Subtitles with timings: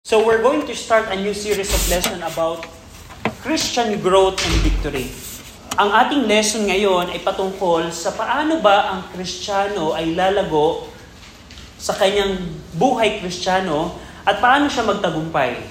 [0.00, 2.64] So we're going to start a new series of lesson about
[3.44, 5.12] Christian growth and victory.
[5.76, 10.88] Ang ating lesson ngayon ay patungkol sa paano ba ang Kristiyano ay lalago
[11.76, 12.40] sa kanyang
[12.80, 13.92] buhay Kristiyano
[14.24, 15.68] at paano siya magtagumpay.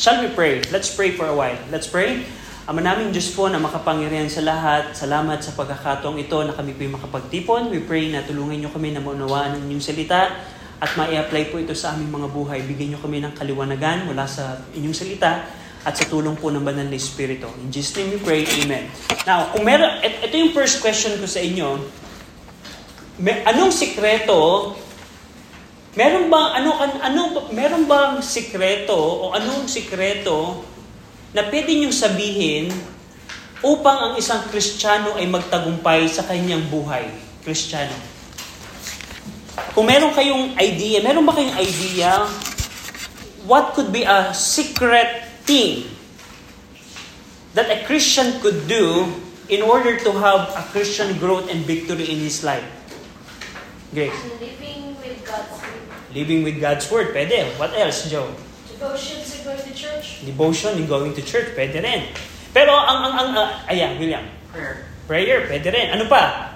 [0.00, 0.64] Shall we pray?
[0.72, 1.60] Let's pray for a while.
[1.68, 2.24] Let's pray.
[2.64, 6.88] Ama naming Diyos po na makapangyarihan sa lahat, salamat sa pagkakataong ito na kami po
[6.88, 7.68] makapagtipon.
[7.68, 11.74] We pray na tulungan niyo kami na maunawaan ng inyong salita at mai-apply po ito
[11.74, 12.58] sa aming mga buhay.
[12.62, 15.46] Bigyan niyo kami ng kaliwanagan mula sa inyong salita
[15.82, 17.50] at sa tulong po ng Banal na Espiritu.
[17.62, 18.86] In Jesus' name we pray, Amen.
[19.26, 21.82] Now, kung meron, ito yung first question ko sa inyo.
[23.18, 24.74] May, anong sikreto
[25.98, 30.62] Meron bang ano ano meron bang sikreto o anong sikreto
[31.34, 32.70] na pwede niyong sabihin
[33.66, 37.10] upang ang isang Kristiyano ay magtagumpay sa kanyang buhay,
[37.42, 38.17] Kristiyano?
[39.74, 42.26] Kung meron kayong idea, meron ba kayong idea
[43.48, 45.88] what could be a secret thing
[47.56, 49.08] that a Christian could do
[49.48, 52.64] in order to have a Christian growth and victory in his life?
[53.94, 54.12] Grace.
[54.36, 55.80] Living with God's Word.
[56.12, 57.56] Living with God's Word, pwede.
[57.56, 58.28] What else, Joe?
[58.68, 60.06] Devotions and going to church.
[60.28, 62.12] Devotion and going to church, pwede rin.
[62.52, 64.28] Pero ang, ang, ang, uh, ayan, William.
[64.52, 64.84] Prayer.
[65.08, 65.88] Prayer, pwede rin.
[65.88, 66.52] Ano pa?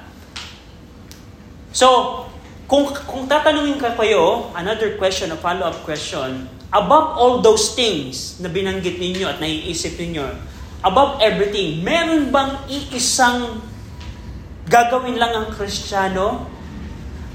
[1.73, 2.29] So,
[2.73, 8.49] kung, kung tatanungin ka kayo, another question, a follow-up question, above all those things na
[8.49, 10.25] binanggit ninyo at naiisip ninyo,
[10.81, 13.61] above everything, meron bang iisang
[14.73, 16.49] gagawin lang ang Kristiyano?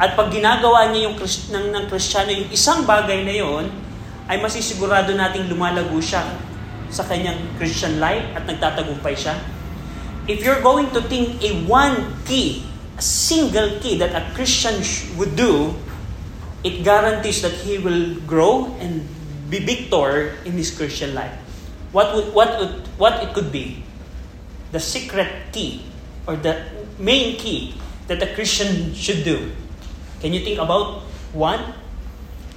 [0.01, 3.69] At pag ginagawa niya yung ng, ng Kristiyano, yung isang bagay na yon,
[4.25, 6.25] ay masisigurado nating lumalago siya
[6.89, 9.37] sa kanyang Christian life at nagtatagumpay siya.
[10.25, 12.65] If you're going to think a one key,
[12.97, 14.81] a single key that a Christian
[15.17, 15.75] would do,
[16.63, 19.05] it guarantees that he will grow and
[19.49, 21.31] be victor in his Christian life.
[21.91, 23.83] What would, what would, what it could be?
[24.71, 25.85] The secret key
[26.27, 26.65] or the
[26.99, 27.75] main key
[28.07, 29.51] that a Christian should do.
[30.19, 31.73] Can you think about one?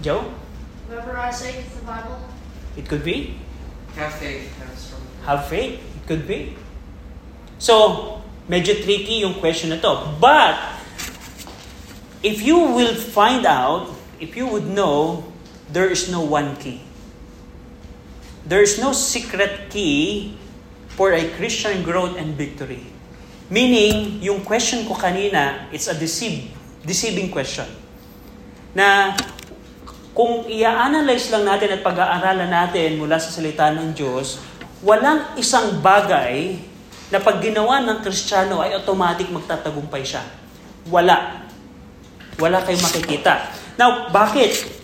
[0.00, 0.32] Joe?
[0.88, 2.18] Memorizing the Bible.
[2.76, 3.36] It could be.
[3.94, 4.48] Have faith.
[5.24, 5.78] Have faith.
[5.78, 6.56] It could be.
[7.58, 10.16] So, medyo tricky yung question na to.
[10.16, 10.56] But,
[12.22, 15.24] if you will find out, if you would know,
[15.72, 16.80] there is no one key.
[18.44, 20.36] There is no secret key
[20.96, 22.84] for a Christian growth and victory.
[23.50, 26.52] Meaning, yung question ko kanina, it's a deceive,
[26.86, 27.66] deceiving question.
[28.76, 29.16] Na
[30.14, 34.38] kung i-analyze lang natin at pag-aaralan natin mula sa salita ng Diyos,
[34.84, 36.62] walang isang bagay
[37.10, 40.22] na pag ginawa ng Kristiyano ay automatic magtatagumpay siya.
[40.86, 41.46] Wala.
[42.38, 43.50] Wala kayong makikita.
[43.74, 44.78] Now, bakit?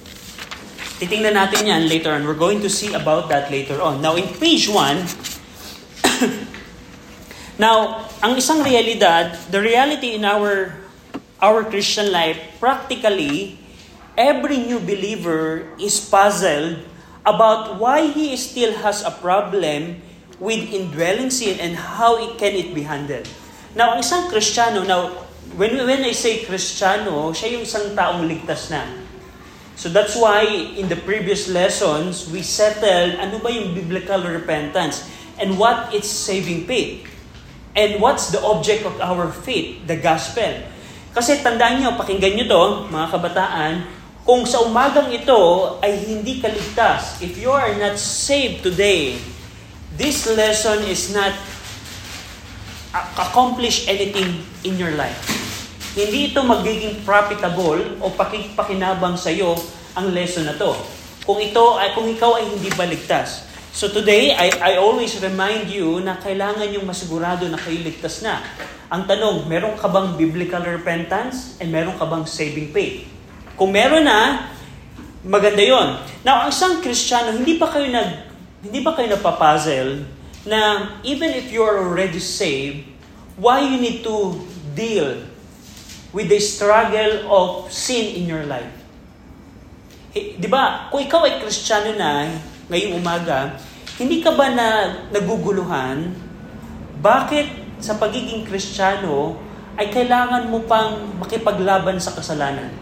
[0.98, 2.26] Titingnan natin yan later on.
[2.26, 4.02] We're going to see about that later on.
[4.02, 5.06] Now, in page 1,
[7.64, 10.74] now, ang isang realidad, the reality in our
[11.36, 13.60] our Christian life, practically,
[14.16, 16.80] every new believer is puzzled
[17.28, 20.00] about why he still has a problem
[20.38, 23.24] with indwelling sin and how it can it be handled.
[23.76, 25.12] Now, ang isang Kristiyano, now,
[25.56, 28.84] when, when I say Kristiyano, siya yung isang taong ligtas na.
[29.76, 35.04] So that's why in the previous lessons, we settled ano ba yung biblical repentance
[35.36, 37.04] and what is saving faith.
[37.76, 40.64] And what's the object of our faith, the gospel.
[41.12, 43.72] Kasi tandaan nyo, pakinggan nyo to, mga kabataan,
[44.24, 49.20] kung sa umagang ito ay hindi kaligtas, if you are not saved today,
[49.96, 51.32] this lesson is not
[53.16, 55.16] accomplish anything in your life.
[55.96, 59.56] Hindi ito magiging profitable o pakikinabang sa iyo
[59.96, 60.76] ang lesson na to.
[61.24, 63.48] Kung ito ay kung ikaw ay hindi baligtas.
[63.76, 68.40] So today, I, I always remind you na kailangan yung masigurado na kayo ligtas na.
[68.88, 73.04] Ang tanong, meron ka bang biblical repentance and meron ka bang saving faith?
[73.52, 74.48] Kung meron na,
[75.20, 76.00] maganda yon.
[76.24, 78.25] Now, ang isang Kristiyano, hindi pa kayo nag
[78.66, 80.02] hindi ba kayo napapuzzle
[80.42, 82.82] na even if you are already saved,
[83.38, 84.42] why you need to
[84.74, 85.22] deal
[86.10, 88.74] with the struggle of sin in your life?
[90.16, 92.26] Eh, di ba, kung ikaw ay Kristiyano na
[92.66, 93.54] ngayong umaga,
[94.02, 96.10] hindi ka ba na naguguluhan?
[96.98, 99.38] Bakit sa pagiging Kristiyano
[99.78, 102.72] ay kailangan mo pang makipaglaban sa kasalanan?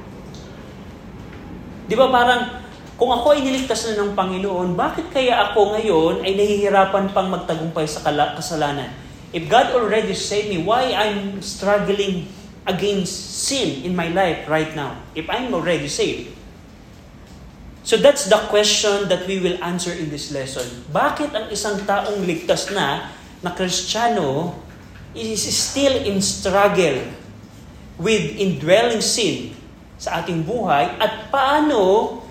[1.85, 2.64] Di ba parang,
[2.95, 7.91] kung ako ay niligtas na ng Panginoon, bakit kaya ako ngayon ay nahihirapan pang magtagumpay
[7.91, 8.95] sa kasalanan?
[9.35, 12.31] If God already saved me, why I'm struggling
[12.71, 15.03] against sin in my life right now?
[15.19, 16.31] If I'm already saved.
[17.85, 20.65] So that's the question that we will answer in this lesson.
[20.89, 23.13] Bakit ang isang taong ligtas na,
[23.43, 24.57] na Kristiyano,
[25.13, 27.05] is still in struggle
[27.99, 29.53] with indwelling sin
[30.01, 32.24] sa ating buhay at paano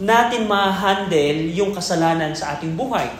[0.00, 3.12] natin ma-handle yung kasalanan sa ating buhay.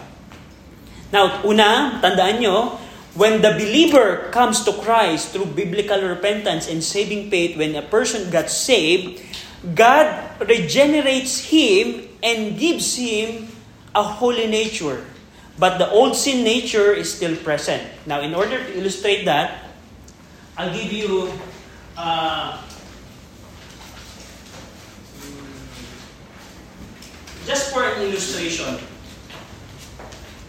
[1.13, 2.81] Now, una, tandaan nyo,
[3.13, 8.33] when the believer comes to Christ through biblical repentance and saving faith, when a person
[8.33, 9.21] got saved,
[9.77, 10.09] God
[10.41, 13.53] regenerates him and gives him
[13.95, 15.05] a holy nature.
[15.61, 17.85] But the old sin nature is still present.
[18.09, 19.69] Now, in order to illustrate that,
[20.57, 21.29] I'll give you
[21.97, 22.57] uh,
[27.47, 28.79] just for an illustration.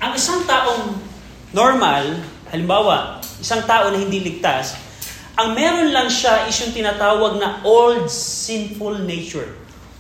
[0.04, 1.00] Ang isang taong
[1.56, 2.20] normal,
[2.52, 4.76] halimbawa, isang tao na hindi ligtas,
[5.34, 9.50] ang meron lang siya is yung tinatawag na old sinful nature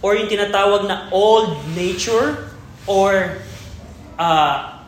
[0.06, 2.52] or yung tinatawag na old nature
[2.86, 3.42] or
[4.20, 4.84] uh,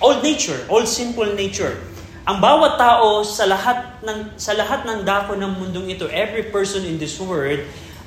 [0.00, 1.76] old nature, old sinful nature.
[2.24, 6.86] Ang bawat tao sa lahat ng sa lahat ng dako ng mundong ito, every person
[6.86, 7.60] in this world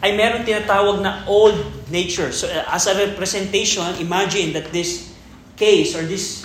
[0.03, 1.55] ay meron tinatawag na old
[1.87, 2.35] nature.
[2.35, 5.15] So uh, as a representation, imagine that this
[5.55, 6.43] case or this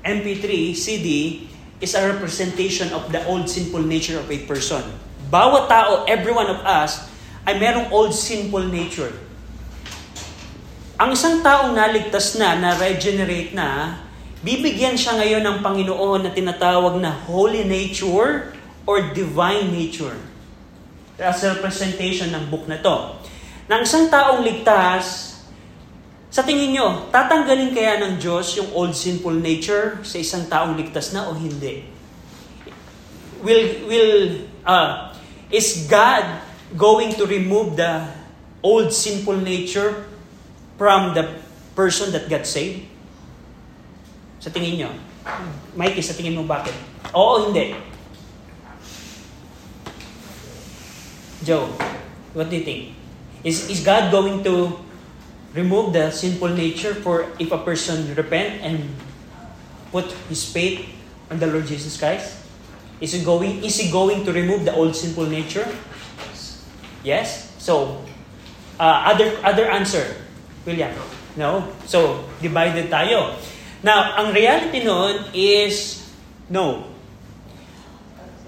[0.00, 1.44] MP3 CD
[1.84, 4.80] is a representation of the old sinful nature of a person.
[5.28, 7.12] Bawat tao, every one of us,
[7.44, 9.12] ay merong old sinful nature.
[10.96, 14.00] Ang isang taong naligtas na, na-regenerate na,
[14.40, 18.56] bibigyan siya ngayon ng Panginoon na tinatawag na holy nature
[18.88, 20.16] or divine nature.
[21.14, 23.14] As a representation ng book na to.
[23.70, 25.34] Nang isang taong ligtas,
[26.34, 31.14] sa tingin nyo, tatanggalin kaya ng Diyos yung old sinful nature sa isang taong ligtas
[31.14, 31.86] na o hindi?
[33.46, 35.14] Will, will, uh,
[35.54, 36.42] is God
[36.74, 38.10] going to remove the
[38.66, 40.10] old sinful nature
[40.74, 41.38] from the
[41.78, 42.82] person that got saved?
[44.42, 44.90] Sa tingin nyo?
[45.78, 46.74] Mikey, sa tingin mo bakit?
[47.14, 47.93] Oo, hindi.
[51.44, 51.68] Joe,
[52.32, 52.96] what do you think?
[53.44, 54.80] Is, is God going to
[55.52, 58.88] remove the sinful nature for if a person repent and
[59.92, 60.88] put his faith
[61.30, 62.40] on the Lord Jesus Christ?
[63.00, 65.66] Is he going is he going to remove the old sinful nature?
[67.02, 67.52] Yes?
[67.58, 68.00] So
[68.80, 70.24] uh, other other answer.
[70.64, 70.94] William.
[71.36, 71.68] No.
[71.84, 73.36] So divided tayo.
[73.84, 76.00] Now, ang reality noon is
[76.48, 76.93] no.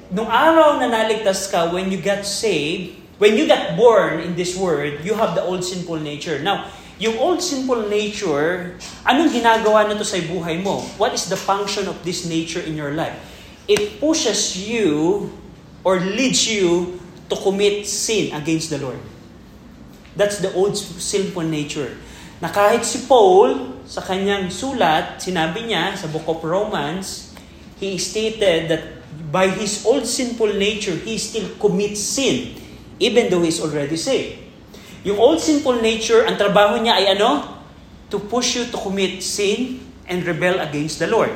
[0.07, 4.55] Nung araw na naligtas ka, when you got saved, when you got born in this
[4.55, 6.39] world, you have the old sinful nature.
[6.39, 6.71] Now,
[7.03, 10.87] yung old sinful nature, anong ginagawa na to sa buhay mo?
[10.97, 13.19] What is the function of this nature in your life?
[13.67, 15.27] It pushes you
[15.83, 19.03] or leads you to commit sin against the Lord.
[20.15, 21.99] That's the old sinful nature.
[22.39, 27.35] Na kahit si Paul, sa kanyang sulat, sinabi niya sa Book of Romans,
[27.77, 28.96] he stated that
[29.31, 32.55] by his old sinful nature, he still commits sin,
[32.99, 34.39] even though he's already saved.
[35.03, 37.59] Yung old sinful nature, ang trabaho niya ay ano?
[38.11, 41.35] To push you to commit sin and rebel against the Lord.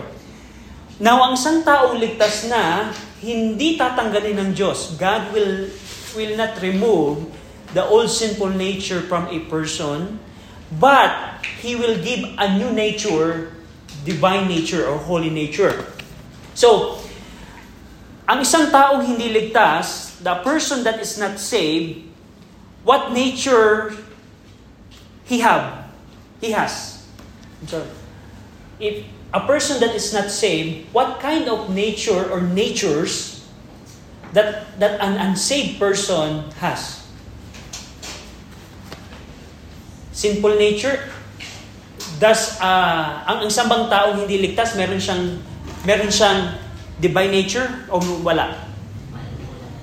[1.02, 4.94] Now, ang isang taong ligtas na, hindi tatanggalin ng Diyos.
[4.94, 5.66] God will,
[6.14, 7.26] will not remove
[7.74, 10.20] the old sinful nature from a person,
[10.78, 13.56] but He will give a new nature,
[14.06, 15.88] divine nature or holy nature.
[16.54, 16.99] So,
[18.28, 22.04] ang isang taong hindi ligtas, the person that is not saved,
[22.84, 23.92] what nature
[25.24, 25.88] he have?
[26.40, 27.04] He has.
[27.60, 27.90] I'm sorry.
[28.80, 33.44] If a person that is not saved, what kind of nature or natures
[34.32, 37.04] that that an unsaved person has?
[40.10, 41.08] Simple nature.
[42.20, 45.40] Does uh, ang isang bang taong hindi ligtas, meron siyang
[45.88, 46.56] meron siyang
[47.00, 48.68] divine nature o wala?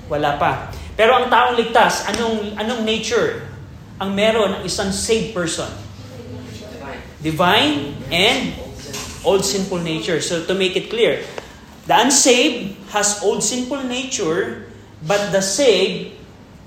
[0.08, 0.72] Wala pa.
[0.94, 3.44] Pero ang taong ligtas, anong anong nature
[3.98, 5.68] ang meron ng isang saved person?
[7.18, 7.98] Divine.
[8.08, 8.54] And
[9.26, 10.22] old sinful nature.
[10.22, 11.26] So to make it clear,
[11.90, 14.70] the unsaved has old sinful nature,
[15.02, 16.14] but the saved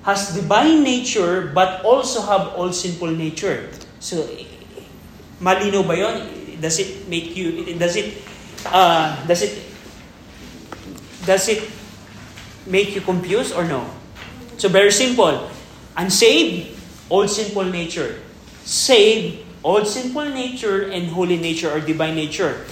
[0.03, 3.72] has divine nature but also have old sinful nature.
[4.03, 4.27] So
[5.39, 6.15] malino ba 'yon?
[6.62, 8.22] Does it make you does it
[8.70, 9.71] uh, does it
[11.25, 11.62] does it
[12.66, 13.86] make you confused or no?
[14.58, 15.50] So very simple.
[15.98, 16.78] Unsaved,
[17.10, 18.22] old sinful nature.
[18.63, 22.66] Saved, old sinful nature and holy nature or divine nature.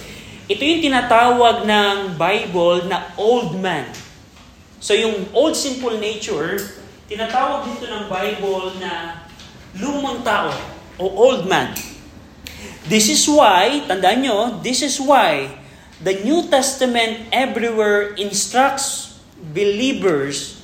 [0.50, 3.86] Ito yung tinatawag ng Bible na old man.
[4.82, 6.58] So yung old sinful nature,
[7.06, 9.22] tinatawag dito ng Bible na
[9.78, 10.50] lumang tao
[10.98, 11.70] o old man.
[12.90, 15.59] This is why, tandaan nyo, this is why
[16.02, 19.20] the New Testament everywhere instructs
[19.52, 20.62] believers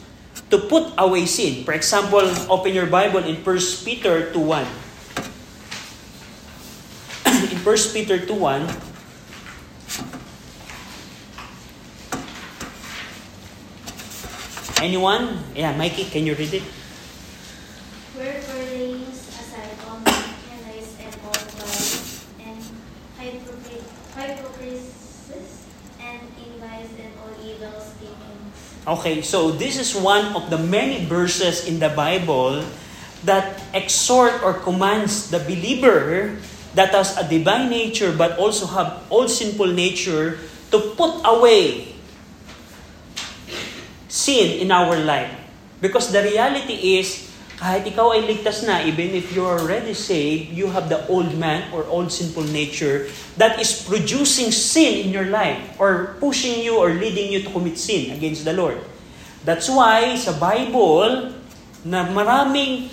[0.51, 1.65] to put away sin.
[1.65, 4.65] For example, open your Bible in 1 Peter 2.1.
[7.53, 8.87] in 1 Peter 2.1,
[14.77, 15.41] Anyone?
[15.57, 16.63] Yeah, Mikey, can you read it?
[18.13, 22.61] Wherefore laying aside all malice and all violence and
[23.17, 23.81] hypocrisy
[24.15, 25.65] hypocrisies
[25.99, 28.76] and envies and all evil speakings.
[28.87, 32.63] Okay, so this is one of the many verses in the Bible
[33.27, 36.39] that exhort or commands the believer
[36.79, 40.39] that has a divine nature but also have all sinful nature
[40.71, 41.99] to put away
[44.07, 45.35] sin in our life.
[45.83, 47.26] Because the reality is,
[47.57, 51.33] kahit ikaw ay ligtas na, even if you are already saved, you have the old
[51.41, 53.09] man or old sinful nature
[53.41, 57.81] that is producing sin in your life or pushing you or leading you to commit
[57.81, 58.77] sin against the Lord.
[59.49, 61.33] That's why sa Bible,
[61.87, 62.93] na maraming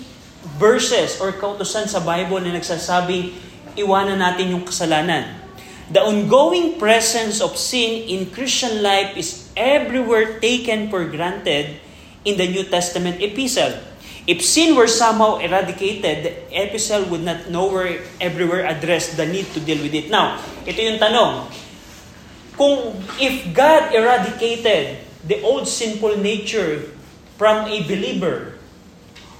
[0.56, 3.36] verses or kautosan sa Bible na nagsasabing
[3.76, 5.44] iwanan natin yung kasalanan.
[5.92, 11.76] The ongoing presence of sin in Christian life is everywhere taken for granted
[12.24, 13.76] in the New Testament epistle.
[14.24, 19.60] If sin were somehow eradicated, the epistle would not nowhere, everywhere address the need to
[19.60, 20.08] deal with it.
[20.08, 21.52] Now, ito yung tanong.
[22.56, 26.88] Kung if God eradicated the old sinful nature
[27.36, 28.56] from a believer,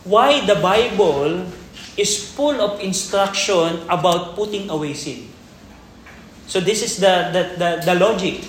[0.04, 1.48] why the Bible
[1.96, 5.32] is full of instruction about putting away sin?
[6.44, 8.44] So this is the, the, the, the logic.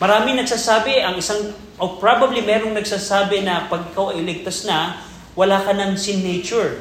[0.00, 5.04] Marami nagsasabi, ang isang, o probably merong nagsasabi na pag ikaw ay ligtas na,
[5.36, 6.80] wala ka ng sin nature.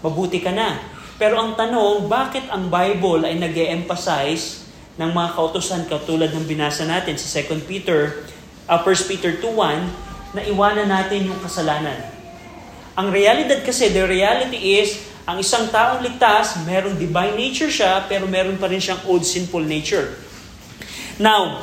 [0.00, 0.78] Mabuti ka na.
[1.18, 6.86] Pero ang tanong, bakit ang Bible ay nag emphasize ng mga kautosan katulad ng binasa
[6.86, 8.22] natin sa 2 Peter,
[8.70, 11.98] uh, 1 Peter 2.1, na iwanan natin yung kasalanan.
[12.94, 18.26] Ang realidad kasi, the reality is, ang isang taong ligtas, merong divine nature siya, pero
[18.30, 20.18] meron pa rin siyang old sinful nature.
[21.18, 21.62] Now,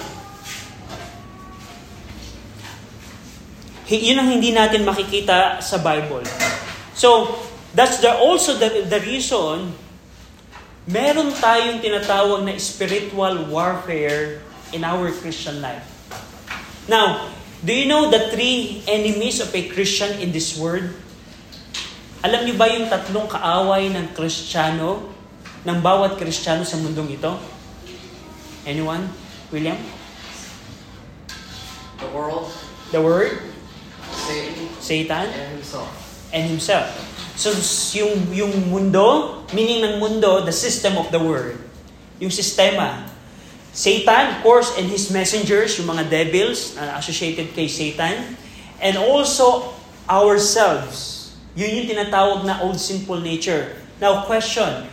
[3.89, 6.25] yun ang hindi natin makikita sa Bible.
[6.97, 7.37] So,
[7.77, 9.77] that's the, also the, the reason
[10.85, 14.41] meron tayong tinatawag na spiritual warfare
[14.73, 15.85] in our Christian life.
[16.85, 17.33] Now,
[17.65, 20.85] do you know the three enemies of a Christian in this world?
[22.25, 25.13] Alam niyo ba yung tatlong kaaway ng Kristiyano,
[25.65, 27.33] ng bawat Kristiyano sa mundong ito?
[28.65, 29.05] Anyone?
[29.53, 29.77] William?
[32.01, 32.49] The world,
[32.93, 33.54] The Word,
[34.85, 35.89] Satan, and himself.
[36.35, 36.91] and himself.
[37.39, 37.51] So,
[37.97, 41.57] yung, yung mundo, meaning ng mundo, the system of the world.
[42.19, 43.07] Yung sistema.
[43.75, 48.39] Satan, of course, and his messengers, yung mga devils na associated kay Satan.
[48.79, 49.75] And also,
[50.07, 51.35] ourselves.
[51.55, 53.75] Yun yung tinatawag na old sinful nature.
[53.99, 54.87] Now, question.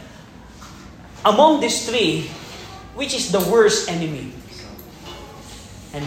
[1.23, 2.27] Among these three,
[2.99, 4.35] which is the worst enemy?
[5.95, 6.07] And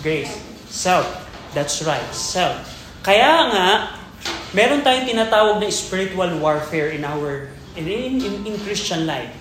[0.00, 0.32] grace.
[0.72, 1.04] Self.
[1.52, 2.04] That's right.
[2.14, 2.79] Self.
[3.00, 3.68] Kaya nga,
[4.52, 9.32] meron tayong tinatawag na spiritual warfare in our in, in, in Christian life.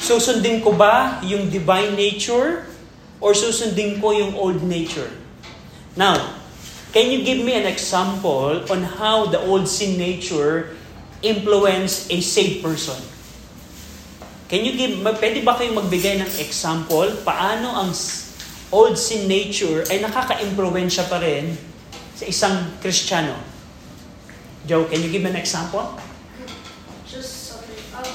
[0.00, 2.64] Susundin ko ba yung divine nature
[3.20, 5.12] or susundin ko yung old nature?
[5.92, 6.40] Now,
[6.96, 10.72] can you give me an example on how the old sin nature
[11.20, 12.96] influence a saved person?
[14.48, 17.90] Can you give, pwede ba kayong magbigay ng example paano ang
[18.72, 21.73] old sin nature ay nakaka-impluensya pa rin
[22.14, 23.36] sa isang Kristiyano?
[24.64, 25.98] Joe, can you give an example?
[27.04, 27.78] Just something.
[27.92, 28.08] Um,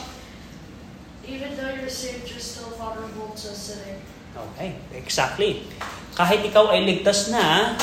[1.28, 4.02] even though you're saved, you're still vulnerable to sinning.
[4.34, 5.68] Okay, exactly.
[6.18, 7.78] Kahit ikaw ay ligtas na,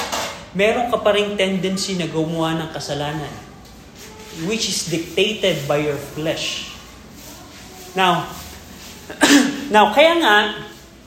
[0.56, 3.46] meron ka pa rin tendency na gumawa ng kasalanan
[4.44, 6.76] which is dictated by your flesh.
[7.96, 8.28] Now,
[9.72, 10.36] now kaya nga,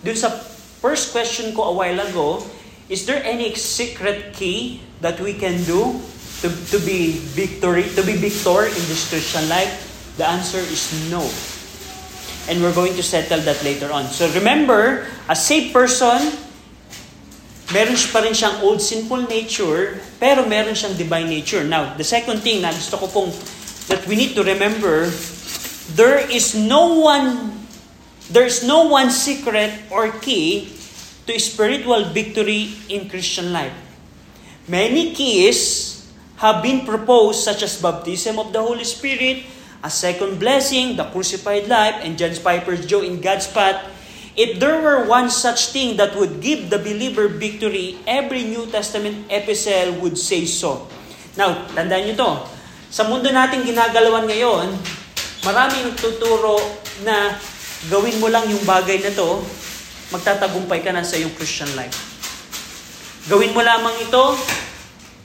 [0.02, 0.34] dun sa
[0.82, 2.42] first question ko a while ago,
[2.90, 6.02] is there any secret key that we can do
[6.42, 9.86] to, to be victory, to be victor in this Christian life?
[10.18, 11.22] The answer is no.
[12.50, 14.06] And we're going to settle that later on.
[14.06, 16.34] So remember, a saved person,
[17.72, 21.64] meron pa rin siyang old sinful nature, pero meron siyang divine nature.
[21.64, 23.32] Now, the second thing na gusto ko pong
[23.94, 25.14] that we need to remember,
[25.94, 27.54] there is no one
[28.30, 30.79] there's no one secret or key
[31.30, 33.78] to spiritual victory in Christian life.
[34.66, 36.02] Many keys
[36.42, 39.46] have been proposed such as baptism of the Holy Spirit,
[39.86, 43.78] a second blessing, the crucified life, and John Piper's Joe in God's path,
[44.34, 49.30] if there were one such thing that would give the believer victory, every New Testament
[49.30, 50.90] epistle would say so.
[51.38, 52.32] Now, tandaan nyo to.
[52.90, 54.74] Sa mundo natin ginagalawan ngayon,
[55.46, 56.58] maraming nagtuturo
[57.06, 57.38] na
[57.92, 59.44] gawin mo lang yung bagay na to,
[60.10, 61.94] magtatagumpay ka na sa iyong Christian life.
[63.30, 64.24] Gawin mo lamang ito,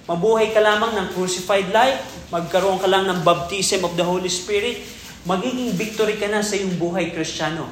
[0.04, 4.84] mabuhay ka lamang ng crucified life, magkaroon ka lang ng baptism of the Holy Spirit,
[5.24, 7.64] magiging victory ka na sa iyong buhay kristyano.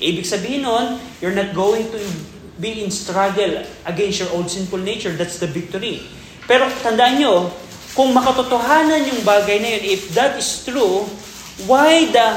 [0.00, 2.00] Ibig sabihin nun, you're not going to
[2.56, 5.12] be in struggle against your old sinful nature.
[5.12, 6.04] That's the victory.
[6.48, 7.52] Pero tandaan nyo,
[7.96, 11.04] kung makatotohanan yung bagay na yun, if that is true,
[11.64, 12.28] why the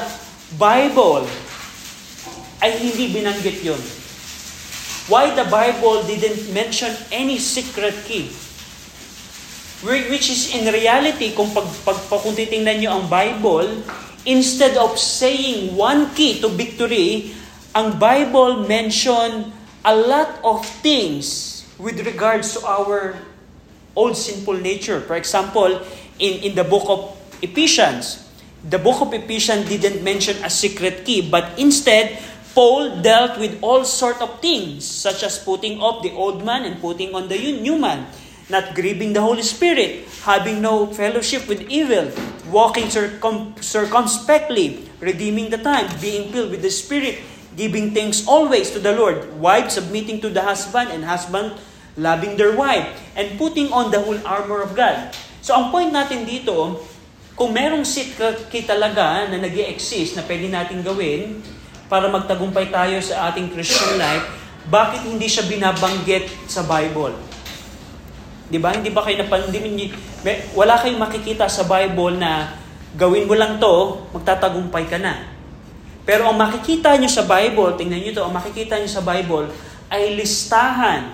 [0.55, 1.27] Bible
[2.59, 3.79] ay hindi binanggit yun?
[5.09, 8.29] Why the Bible didn't mention any secret key?
[9.81, 13.81] Which is in reality, kung pag, pag, pag kung titingnan nyo ang Bible,
[14.29, 17.33] instead of saying one key to victory,
[17.73, 19.49] ang Bible mention
[19.81, 23.17] a lot of things with regards to our
[23.97, 25.01] old sinful nature.
[25.01, 25.81] For example,
[26.21, 28.29] in, in the book of Ephesians,
[28.61, 32.19] the book of Ephesians didn't mention a secret key, but instead,
[32.53, 36.81] Paul dealt with all sort of things, such as putting off the old man and
[36.81, 38.09] putting on the new man,
[38.49, 42.09] not grieving the Holy Spirit, having no fellowship with evil,
[42.49, 47.21] walking circum- circumspectly, redeeming the time, being filled with the Spirit,
[47.53, 51.53] giving thanks always to the Lord, wives submitting to the husband, and husband
[51.97, 55.13] loving their wife, and putting on the whole armor of God.
[55.45, 56.81] So ang point natin dito,
[57.37, 61.39] kung merong secret key talaga na nag exist na pwede natin gawin,
[61.89, 64.23] para magtagumpay tayo sa ating Christian life,
[64.69, 67.17] bakit hindi siya binabanggit sa Bible?
[68.53, 68.77] 'Di ba?
[68.77, 69.89] Hindi ba kayo napan hindi,
[70.53, 72.53] wala kayong makikita sa Bible na
[72.93, 75.33] gawin mo lang 'to, magtatagumpay ka na.
[76.05, 79.49] Pero ang makikita niyo sa Bible, tingnan niyo 'to, ang makikita niyo sa Bible
[79.89, 81.09] ay listahan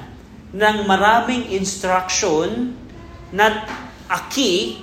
[0.56, 2.76] ng maraming instruction
[3.36, 3.68] not
[4.08, 4.80] a key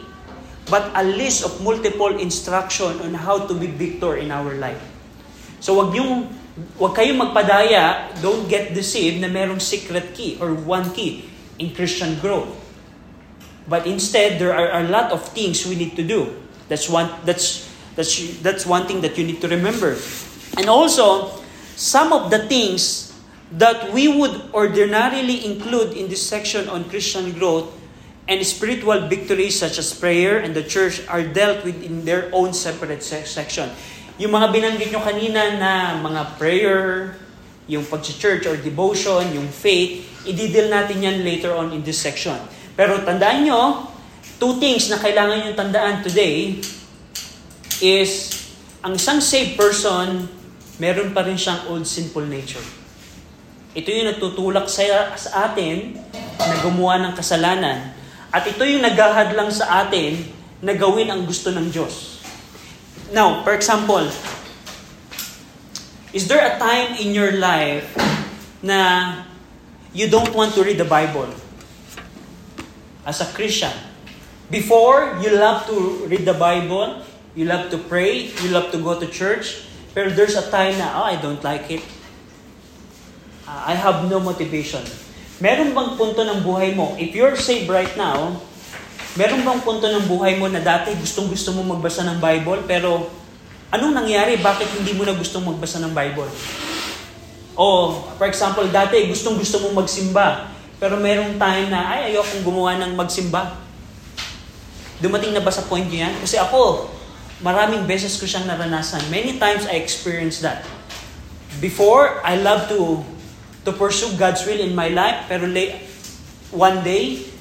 [0.69, 4.91] but a list of multiple instruction on how to be victor in our life.
[5.62, 6.27] So wag yung
[6.75, 11.31] wag kayong magpadaya, don't get deceived na merong secret key or one key
[11.62, 12.51] in Christian growth.
[13.70, 16.35] But instead, there are a lot of things we need to do.
[16.66, 18.11] That's one that's that's
[18.42, 19.94] that's one thing that you need to remember.
[20.59, 21.31] And also,
[21.79, 23.14] some of the things
[23.55, 27.70] that we would ordinarily include in this section on Christian growth
[28.27, 32.51] and spiritual victories such as prayer and the church are dealt with in their own
[32.51, 33.70] separate section.
[34.20, 37.16] Yung mga binanggit nyo kanina na mga prayer,
[37.64, 42.37] yung pag-church or devotion, yung faith, i-deal natin yan later on in this section.
[42.77, 43.88] Pero tandaan nyo,
[44.37, 46.61] two things na kailangan nyo tandaan today
[47.81, 48.37] is
[48.85, 50.29] ang isang saved person,
[50.77, 52.64] meron pa rin siyang old sinful nature.
[53.72, 55.96] Ito yung nagtutulak sa, sa atin
[56.37, 57.96] na gumawa ng kasalanan.
[58.29, 60.20] At ito yung naghahad lang sa atin
[60.61, 62.12] na gawin ang gusto ng Diyos.
[63.12, 64.09] Now, for example,
[66.16, 67.85] is there a time in your life
[68.64, 69.20] na
[69.92, 71.29] you don't want to read the Bible
[73.05, 73.77] as a Christian?
[74.48, 77.05] Before, you love to read the Bible,
[77.37, 80.96] you love to pray, you love to go to church, pero there's a time na,
[80.96, 81.85] oh, I don't like it.
[83.44, 84.81] Uh, I have no motivation.
[85.37, 86.96] Meron bang punto ng buhay mo?
[86.96, 88.40] If you're saved right now,
[89.12, 93.12] Meron bang punto ng buhay mo na dati gustong gusto mo magbasa ng Bible, pero
[93.68, 94.40] anong nangyari?
[94.40, 96.33] Bakit hindi mo na gustong magbasa ng Bible?
[97.53, 100.48] O, for example, dati gustong gusto mo magsimba,
[100.81, 103.61] pero merong time na, ay, ayokong gumawa ng magsimba.
[105.05, 106.14] Dumating na ba sa point niyo yan?
[106.25, 106.88] Kasi ako,
[107.44, 109.05] maraming beses ko siyang naranasan.
[109.12, 110.64] Many times I experienced that.
[111.61, 113.05] Before, I love to
[113.62, 115.85] to pursue God's will in my life, pero late,
[116.51, 117.32] one day,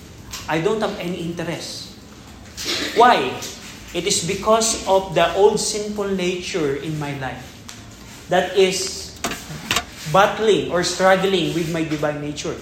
[0.51, 1.95] I don't have any interest.
[2.99, 3.31] Why?
[3.95, 7.39] It is because of the old sinful nature in my life
[8.27, 9.15] that is
[10.11, 12.59] battling or struggling with my divine nature.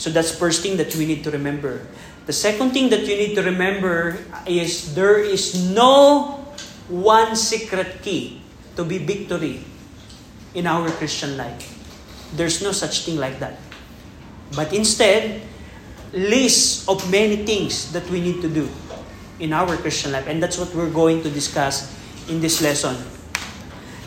[0.00, 1.84] So that's first thing that we need to remember.
[2.24, 6.40] The second thing that you need to remember is there is no
[6.88, 8.40] one secret key
[8.76, 9.60] to be victory
[10.54, 11.76] in our Christian life.
[12.32, 13.60] There's no such thing like that.
[14.56, 15.47] But instead,
[16.12, 18.68] list of many things that we need to do
[19.38, 20.26] in our Christian life.
[20.26, 21.92] And that's what we're going to discuss
[22.28, 22.96] in this lesson.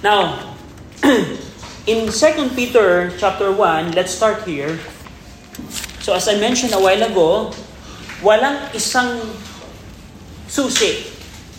[0.03, 0.55] Now,
[1.87, 4.79] in 2 Peter chapter 1, let's start here.
[6.01, 7.53] So as I mentioned a while ago,
[8.25, 9.21] walang isang
[10.49, 11.05] susi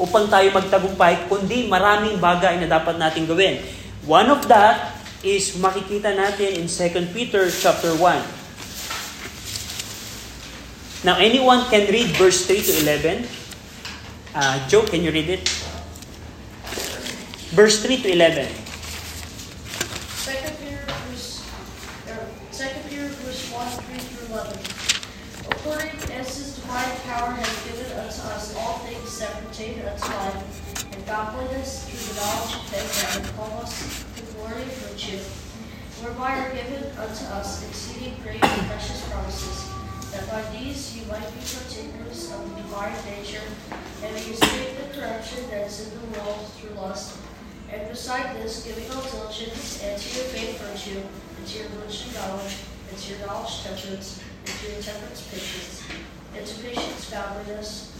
[0.02, 3.62] upang tayo magtagumpay, kundi maraming bagay na dapat natin gawin.
[4.02, 8.41] One of that is makikita natin in 2 Peter chapter 1.
[11.04, 13.26] Now, anyone can read verse 3 to 11.
[14.34, 15.48] Uh, Joe, can you read it?
[17.50, 18.46] Verse 3 to 11.
[20.22, 21.42] Second Peter verse,
[22.06, 24.54] er, Second Peter verse one three through eleven.
[25.50, 30.94] According as His divine power has given unto us all things that pertain unto life
[30.94, 35.18] and godliness through the knowledge of Him that hath called us to glory and virtue,
[35.98, 39.71] whereby are given unto us exceeding great and precious promises,
[40.12, 43.40] that by these you might be partakers of the divine nature,
[44.04, 47.18] and escape the corruption that is in the world through lust.
[47.72, 52.12] And beside this, giving all diligence, and to your faith virtue, and to your religion
[52.12, 52.56] knowledge,
[52.90, 55.82] and to your knowledge temperance, and to your temperance patience,
[56.36, 57.96] and to patience godliness,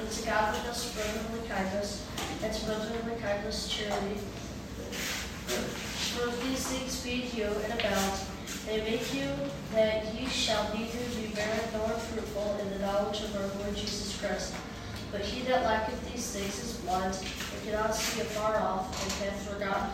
[0.00, 2.06] and to godliness brotherly kindness,
[2.42, 4.16] and to brotherly kindness charity.
[6.16, 8.20] For these things feed you and abound,
[8.66, 9.28] they make you
[9.72, 14.18] that ye shall neither be barren nor fruitful in the knowledge of our Lord Jesus
[14.20, 14.54] Christ.
[15.10, 19.48] But he that lacketh these things is blind, and cannot see afar off, and hath
[19.48, 19.90] forgotten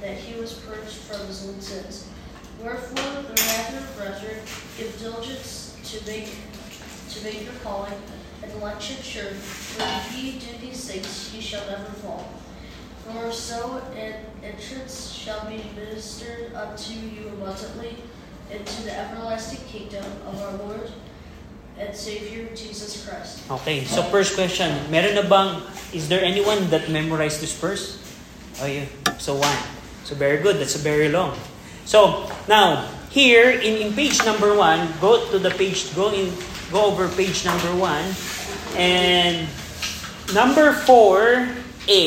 [0.00, 2.08] that he was purged from his own sins.
[2.62, 4.38] Wherefore, the rather, brethren,
[4.78, 6.28] give diligence to make
[7.10, 7.92] to make your calling
[8.42, 9.32] and election sure.
[9.32, 12.32] For if ye do these things, ye shall never fall.
[13.04, 17.96] For so an entrance shall be ministered unto you abundantly
[18.52, 20.92] into the everlasting kingdom of our Lord
[21.78, 23.48] and Savior Jesus Christ.
[23.50, 25.64] Okay, so first question, meron na bang,
[25.96, 27.98] is there anyone that memorized this verse?
[28.60, 28.84] Oh, yeah.
[29.16, 29.60] So one.
[30.04, 31.34] So very good, that's a very long.
[31.84, 36.30] So, now, here in, in page number one, go to the page, go in,
[36.70, 38.04] go over page number one,
[38.76, 39.48] and
[40.34, 41.48] number four,
[41.88, 42.04] A,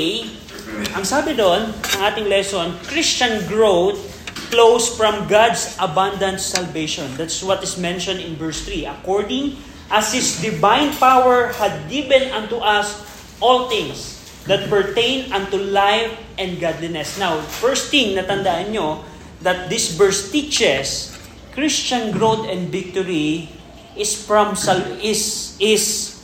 [0.95, 4.14] ang sabi doon, ang ating lesson, Christian growth
[4.49, 7.10] flows from God's abundant salvation.
[7.17, 8.86] That's what is mentioned in verse 3.
[8.86, 9.58] According
[9.89, 13.05] as His divine power had given unto us
[13.41, 17.17] all things that pertain unto life and godliness.
[17.17, 19.01] Now, first thing na tandaan nyo,
[19.41, 21.13] that this verse teaches
[21.53, 23.49] Christian growth and victory
[23.95, 24.60] is from
[24.99, 26.19] is is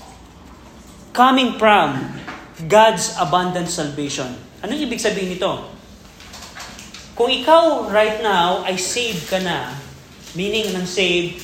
[1.16, 1.98] coming from
[2.68, 4.38] God's abundant salvation.
[4.62, 5.81] Anong ibig sabihin nito?
[7.12, 9.76] Kung ikaw right now ay saved ka na,
[10.32, 11.44] meaning ng saved,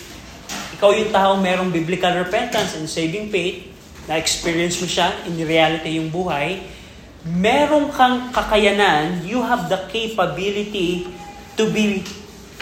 [0.80, 3.68] ikaw yung tao merong biblical repentance and saving faith,
[4.08, 6.64] na-experience mo siya, in reality yung buhay,
[7.28, 11.12] merong kang kakayanan, you have the capability
[11.60, 12.08] to be,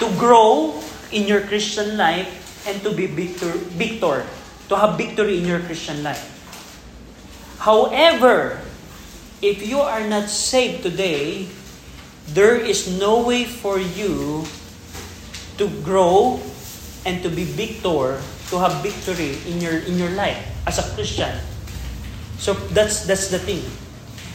[0.02, 0.74] to grow
[1.14, 4.26] in your Christian life and to be victor, victor,
[4.66, 6.26] to have victory in your Christian life.
[7.62, 8.58] However,
[9.46, 11.46] if you are not saved today,
[12.34, 14.46] there is no way for you
[15.58, 16.40] to grow
[17.06, 21.32] and to be victor, to have victory in your in your life as a Christian.
[22.42, 23.62] So that's that's the thing.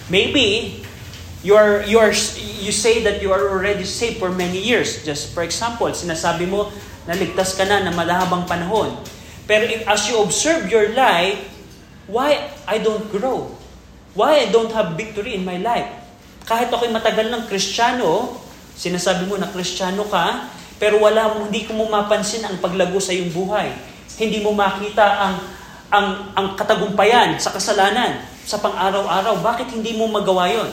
[0.09, 0.81] Maybe
[1.43, 2.15] you are you are
[2.61, 5.03] you say that you are already saved for many years.
[5.05, 6.71] Just for example, sinasabi mo
[7.11, 8.95] naligtas ka na na malahabang panahon.
[9.51, 11.43] Pero if, as you observe your life,
[12.07, 13.51] why I don't grow?
[14.15, 15.91] Why I don't have victory in my life?
[16.45, 18.41] Kahit ako'y matagal ng Kristiyano,
[18.77, 20.51] sinasabi mo na Kristiyano ka,
[20.81, 23.69] pero wala mo, hindi ko mo mapansin ang paglago sa iyong buhay.
[24.17, 25.37] Hindi mo makita ang,
[25.93, 29.45] ang, ang katagumpayan sa kasalanan, sa pang-araw-araw.
[29.45, 30.73] Bakit hindi mo magawa yon?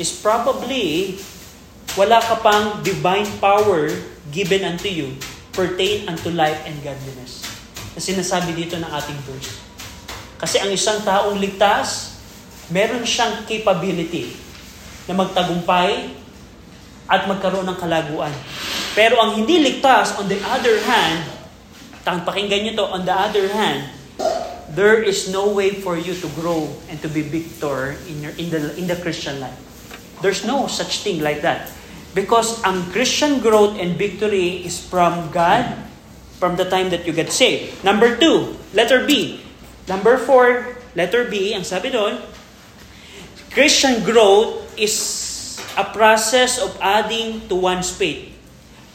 [0.00, 1.20] Is probably
[1.96, 3.92] wala ka pang divine power
[4.32, 5.16] given unto you
[5.56, 7.44] pertain unto life and godliness.
[7.96, 9.56] Na sinasabi dito ng ating verse.
[10.36, 12.20] Kasi ang isang taong ligtas,
[12.68, 14.45] meron siyang capability
[15.06, 16.12] na magtagumpay
[17.06, 18.34] at magkaroon ng kalaguan.
[18.98, 21.22] Pero ang hindi ligtas, on the other hand,
[22.02, 23.90] pakinggan nyo to, on the other hand,
[24.74, 28.50] there is no way for you to grow and to be victor in your in
[28.50, 29.56] the in the Christian life.
[30.24, 31.70] There's no such thing like that.
[32.16, 35.68] Because ang Christian growth and victory is from God
[36.40, 37.84] from the time that you get saved.
[37.84, 39.40] Number two, letter B.
[39.84, 42.16] Number four, letter B, ang sabi doon,
[43.52, 48.32] Christian growth is a process of adding to one's faith.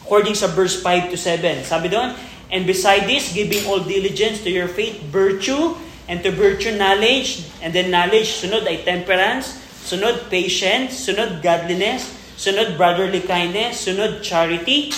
[0.02, 1.62] According sa verse 5 to 7.
[1.62, 2.14] Sabi doon,
[2.52, 5.72] And beside this, giving all diligence to your faith, virtue,
[6.04, 12.76] and to virtue knowledge, and then knowledge, sunod ay temperance, sunod patience, sunod godliness, sunod
[12.76, 14.92] brotherly kindness, sunod charity.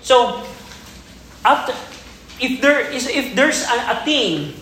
[0.00, 0.40] So,
[1.44, 1.76] after,
[2.40, 4.56] if there is if there's a, a thing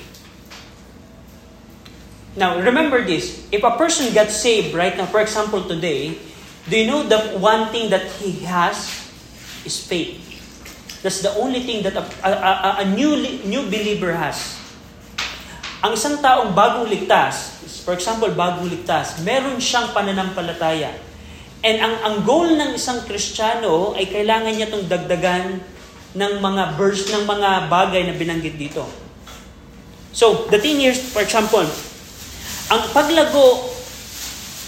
[2.37, 3.49] Now, remember this.
[3.51, 6.19] If a person gets saved right now, for example, today,
[6.69, 8.91] do you know the one thing that he has
[9.65, 10.21] is faith?
[11.03, 14.59] That's the only thing that a, a, a, a new, new believer has.
[15.79, 20.91] Ang isang taong bagong ligtas, for example, bagong ligtas, meron siyang pananampalataya.
[21.63, 25.63] And ang, ang goal ng isang Kristiyano ay kailangan niya itong dagdagan
[26.19, 28.83] ng mga verse, ng mga bagay na binanggit dito.
[30.11, 31.67] So, the thing is, for example,
[32.69, 33.65] ang paglago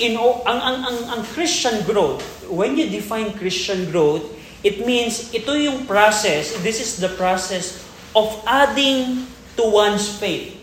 [0.01, 4.25] in ang ang ang ang Christian growth, when you define Christian growth,
[4.65, 7.85] it means ito yung process, this is the process
[8.17, 9.29] of adding
[9.61, 10.57] to one's faith.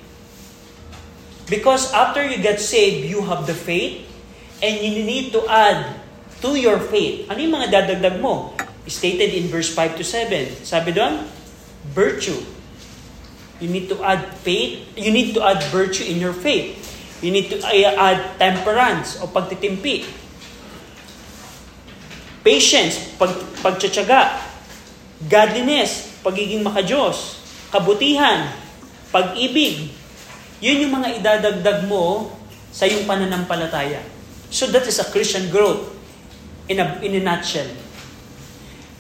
[1.47, 4.03] Because after you get saved, you have the faith
[4.59, 5.95] and you need to add
[6.43, 7.29] to your faith.
[7.31, 8.51] Ano yung mga dadagdag mo?
[8.83, 10.67] Stated in verse 5 to 7.
[10.67, 11.23] Sabi doon,
[11.95, 12.39] virtue.
[13.63, 14.83] You need to add faith.
[14.99, 16.96] You need to add virtue in your faith.
[17.21, 20.05] You need to add temperance o pagtitimpi.
[22.45, 23.33] Patience, pag,
[23.65, 24.37] pagtsatsaga.
[25.25, 27.41] Godliness, pagiging makajos.
[27.73, 28.53] Kabutihan,
[29.09, 29.89] pag-ibig.
[30.61, 32.31] Yun yung mga idadagdag mo
[32.69, 33.99] sa iyong pananampalataya.
[34.53, 35.89] So that is a Christian growth
[36.69, 37.67] in a, in a nutshell.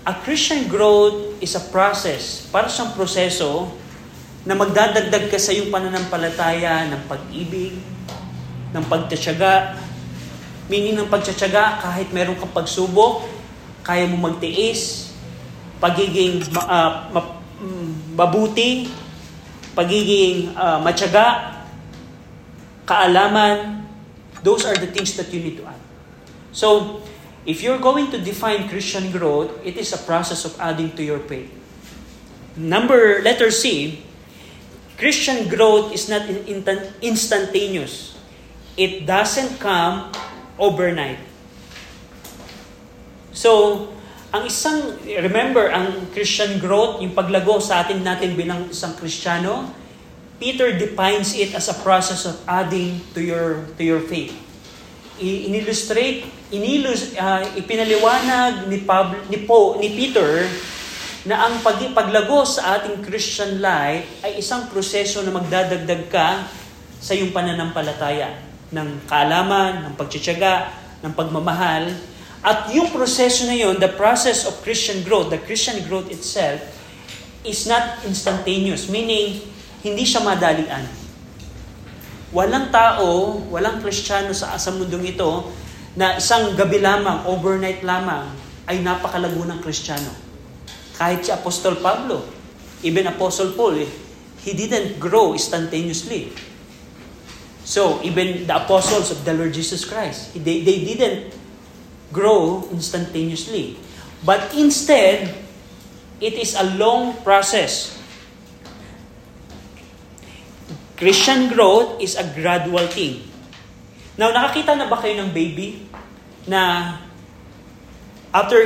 [0.07, 3.69] A Christian growth is a process, para siyang proseso
[4.47, 7.75] na magdadagdag ka sa iyong pananampalataya ng pag-ibig,
[8.73, 9.79] ng pagtatsaga.
[10.67, 13.23] Meaning ng pagtatsaga, kahit meron kang pagsubok,
[13.87, 15.15] kaya mo magtiis,
[15.79, 17.39] pagiging uh, ma-
[18.17, 18.91] mabuti,
[19.77, 21.55] pagiging uh, matyaga,
[22.83, 23.85] kaalaman,
[24.43, 25.79] those are the things that you need to add.
[26.51, 26.99] So,
[27.45, 31.19] if you're going to define Christian growth, it is a process of adding to your
[31.19, 31.53] faith.
[32.57, 34.01] Number, letter C,
[34.97, 36.25] Christian growth is not
[37.01, 38.16] instantaneous.
[38.77, 40.13] It doesn't come
[40.61, 41.17] overnight.
[43.33, 43.89] So,
[44.29, 49.65] ang isang, remember, ang Christian growth, yung paglago sa atin natin bilang isang Kristiyano,
[50.37, 54.37] Peter defines it as a process of adding to your to your faith.
[55.17, 60.45] Inillustrate, inilus, uh, ipinaliwanag ni Pablo, ni Po, ni Peter
[61.25, 66.45] na ang pag, paglago sa ating Christian life ay isang proseso na magdadagdag ka
[67.01, 70.71] sa iyong pananampalataya ng kaalaman, ng pagtsatsaga,
[71.03, 71.91] ng pagmamahal.
[72.43, 76.59] At yung proseso na yun, the process of Christian growth, the Christian growth itself,
[77.47, 78.91] is not instantaneous.
[78.91, 79.41] Meaning,
[79.83, 80.83] hindi siya madalian.
[82.35, 85.47] Walang tao, walang Kristiyano sa, sa mundong ito
[85.95, 88.27] na isang gabi lamang, overnight lamang,
[88.67, 90.11] ay napakalago ng Kristiyano.
[90.99, 92.27] Kahit si Apostol Pablo,
[92.83, 93.89] even Apostle Paul, eh,
[94.43, 96.35] he didn't grow instantaneously.
[97.67, 101.35] So, even the apostles of the Lord Jesus Christ, they, they didn't
[102.15, 103.75] grow instantaneously.
[104.23, 105.35] But instead,
[106.23, 107.91] it is a long process.
[110.95, 113.27] Christian growth is a gradual thing.
[114.15, 115.91] Now, nakakita na ba kayo ng baby
[116.47, 116.95] na
[118.31, 118.63] after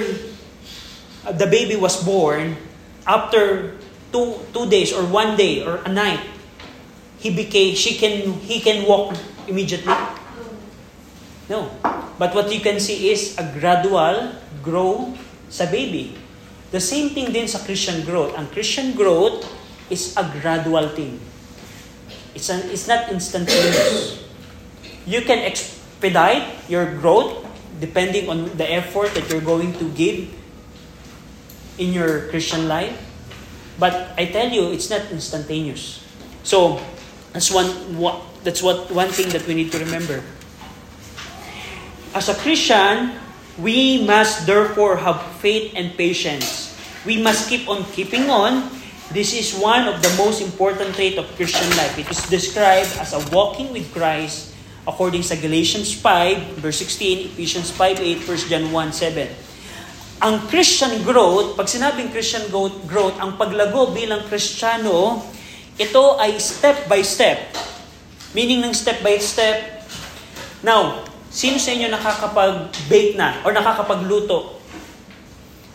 [1.25, 2.53] the baby was born,
[3.09, 3.73] after
[4.13, 6.21] two, two days or one day or a night,
[7.21, 9.13] he became she can he can walk
[9.45, 9.93] immediately?
[11.47, 11.69] No.
[12.17, 14.33] But what you can see is a gradual
[14.65, 15.13] grow
[15.49, 16.17] sa baby.
[16.71, 18.33] The same thing din sa Christian growth.
[18.37, 19.43] Ang Christian growth
[19.91, 21.19] is a gradual thing.
[22.31, 24.23] It's, an, it's not instantaneous.
[25.03, 27.43] You can expedite your growth
[27.81, 30.31] depending on the effort that you're going to give
[31.75, 32.95] in your Christian life.
[33.75, 36.05] But I tell you, it's not instantaneous.
[36.43, 36.79] So,
[37.31, 37.67] That's one,
[38.43, 40.23] that's what one thing that we need to remember.
[42.13, 43.15] As a Christian,
[43.57, 46.75] we must therefore have faith and patience.
[47.05, 48.69] We must keep on keeping on.
[49.11, 51.97] This is one of the most important trait of Christian life.
[51.99, 54.51] It is described as a walking with Christ
[54.87, 59.29] according sa Galatians 5, verse 16, Ephesians 5, 8, 1 John 1, 7.
[60.21, 65.21] Ang Christian growth, pag sinabing Christian growth, growth ang paglago bilang Kristiyano,
[65.79, 67.51] ito ay step by step.
[68.31, 69.83] Meaning ng step by step.
[70.63, 74.59] Now, sino sa inyo nakakapag-bake na or nakakapagluto?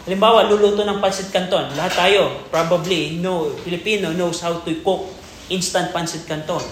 [0.07, 1.67] Halimbawa, luluto ng pancit canton.
[1.75, 5.11] Lahat tayo, probably, no, Filipino knows how to cook
[5.51, 6.63] instant pancit canton.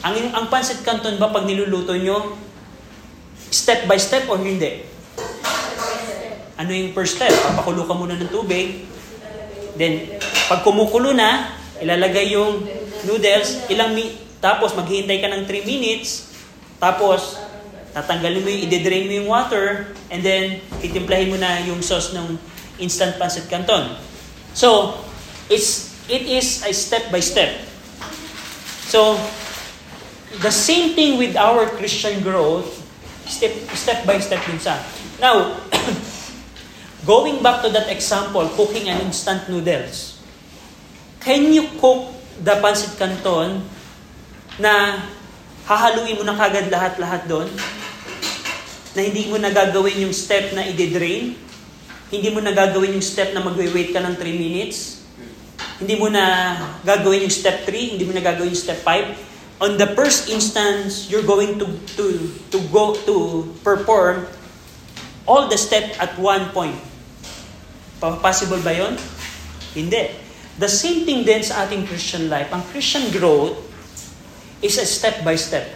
[0.00, 2.40] Ang, ang pancit canton ba pag niluluto nyo,
[3.52, 4.88] step by step or hindi?
[6.56, 7.30] Ano yung first step?
[7.30, 8.88] Papakulo ka muna ng tubig.
[9.76, 12.64] Then, pag kumukulo na, ilalagay yung
[13.06, 16.30] noodles, ilang mi- tapos maghihintay ka ng 3 minutes,
[16.78, 17.38] tapos
[17.94, 22.38] tatanggalin mo yung, i-drain mo yung water, and then titimplahin mo na yung sauce ng
[22.78, 23.98] instant pancit canton.
[24.54, 24.94] So,
[25.50, 27.50] it's, it is a step by step.
[28.88, 29.18] So,
[30.40, 32.66] the same thing with our Christian growth,
[33.26, 34.78] step, step by step din sa.
[35.20, 35.58] Now,
[37.10, 40.17] going back to that example, cooking an instant noodles.
[41.28, 42.08] Can you cook
[42.40, 43.60] the pancit canton
[44.56, 44.96] na
[45.68, 47.52] hahaluin mo na kagad lahat-lahat doon?
[48.96, 51.36] Na hindi mo na gagawin yung step na i-drain?
[52.08, 55.04] Hindi mo na gagawin yung step na mag-wait ka ng 3 minutes?
[55.76, 58.00] Hindi mo na gagawin yung step 3?
[58.00, 59.60] Hindi mo na gagawin yung step 5?
[59.60, 61.68] On the first instance, you're going to
[62.00, 64.24] to to go to perform
[65.28, 66.80] all the step at one point.
[68.00, 68.96] Possible ba 'yon?
[69.76, 70.27] Hindi.
[70.58, 72.50] The same thing din sa ating Christian life.
[72.50, 73.62] Ang Christian growth
[74.58, 75.70] is a step by step.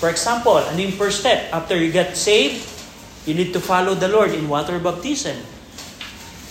[0.00, 1.52] For example, ano yung first step?
[1.52, 2.64] After you get saved,
[3.28, 5.36] you need to follow the Lord in water baptism.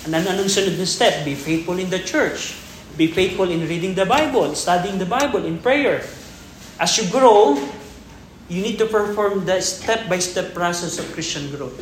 [0.06, 1.26] And ano anong sunod na step?
[1.26, 2.54] Be faithful in the church.
[2.94, 6.06] Be faithful in reading the Bible, studying the Bible, in prayer.
[6.78, 7.58] As you grow,
[8.46, 11.74] you need to perform the step-by-step process of Christian growth.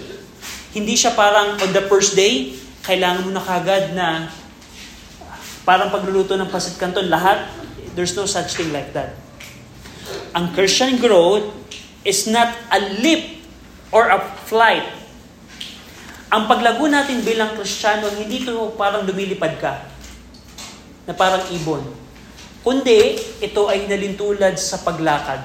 [0.72, 2.56] Hindi siya parang on the first day,
[2.88, 4.32] kailangan mo na kagad na
[5.66, 7.50] parang pagluluto ng pasit canton, lahat,
[7.98, 9.18] there's no such thing like that.
[10.38, 11.50] Ang Christian growth
[12.06, 13.42] is not a leap
[13.90, 14.86] or a flight.
[16.30, 19.74] Ang paglago natin bilang Kristiyano, hindi ito parang lumilipad ka
[21.10, 21.82] na parang ibon.
[22.62, 25.42] Kundi, ito ay nalintulad sa paglakad.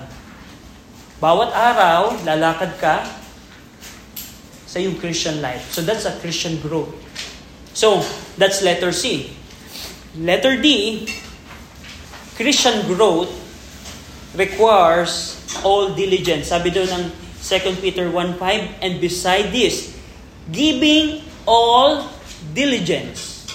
[1.20, 3.04] Bawat araw, lalakad ka
[4.64, 5.68] sa iyong Christian life.
[5.72, 6.96] So that's a Christian growth.
[7.70, 8.02] So,
[8.34, 9.30] that's letter C.
[10.18, 11.06] Letter D,
[12.34, 13.30] Christian growth
[14.34, 16.50] requires all diligence.
[16.50, 17.04] Sabi doon ng
[17.38, 18.38] 2 Peter 1.5,
[18.82, 19.94] and beside this,
[20.50, 22.10] giving all
[22.50, 23.46] diligence.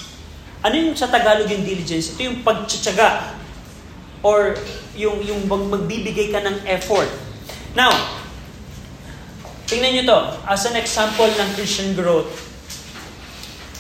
[0.64, 2.16] Ano yung sa Tagalog yung diligence?
[2.16, 3.36] Ito yung pagtsatsaga
[4.24, 4.56] or
[4.96, 7.12] yung yung mag- magbibigay ka ng effort.
[7.76, 7.92] Now,
[9.68, 12.45] tingnan nyo to as an example ng Christian growth.